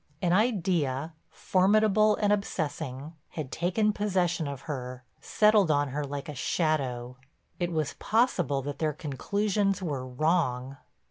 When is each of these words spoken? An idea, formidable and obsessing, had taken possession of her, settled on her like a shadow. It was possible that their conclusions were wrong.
An 0.19 0.33
idea, 0.33 1.13
formidable 1.29 2.15
and 2.15 2.33
obsessing, 2.33 3.13
had 3.29 3.51
taken 3.51 3.93
possession 3.93 4.47
of 4.47 4.61
her, 4.61 5.03
settled 5.21 5.69
on 5.69 5.89
her 5.89 6.03
like 6.03 6.27
a 6.27 6.33
shadow. 6.33 7.17
It 7.59 7.71
was 7.71 7.93
possible 7.99 8.63
that 8.63 8.79
their 8.79 8.93
conclusions 8.93 9.79
were 9.79 10.07
wrong. 10.07 10.77